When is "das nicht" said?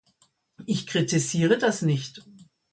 1.59-2.23